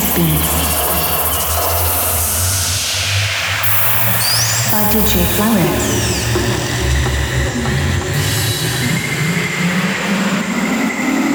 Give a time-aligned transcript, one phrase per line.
[0.00, 0.40] Caffeine.
[4.72, 4.82] By
[5.36, 5.88] Flowers.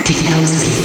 [0.04, 0.85] Technology.